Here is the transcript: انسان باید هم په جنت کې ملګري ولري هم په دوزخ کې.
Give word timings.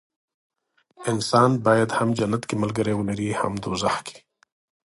انسان 1.11 1.51
باید 1.65 1.89
هم 1.97 2.09
په 2.11 2.15
جنت 2.19 2.43
کې 2.49 2.55
ملګري 2.63 2.93
ولري 2.95 3.29
هم 3.39 3.53
په 3.57 3.61
دوزخ 3.63 3.95
کې. 4.07 4.17